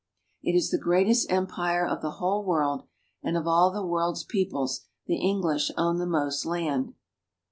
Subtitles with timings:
[0.41, 2.87] It is the greatest empire of the whole world,
[3.21, 6.95] and of all the world's peoples the English own the most land.